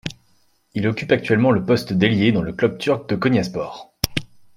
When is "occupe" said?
0.87-1.11